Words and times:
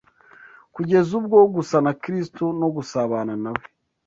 kugeza 0.75 1.09
ubwo 1.19 1.37
gusa 1.55 1.75
na 1.85 1.93
Kristo 2.01 2.43
no 2.59 2.67
gusabana 2.75 3.33
na 3.43 3.51
We 3.55 3.63